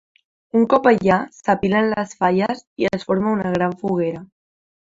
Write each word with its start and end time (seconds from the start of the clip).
Un 0.59 0.63
cop 0.71 0.89
allà, 0.91 1.17
s’apilen 1.41 1.91
les 1.91 2.17
falles 2.23 2.65
i 2.85 2.91
es 2.99 3.07
forma 3.11 3.35
una 3.37 3.55
gran 3.59 3.81
foguera. 3.83 4.27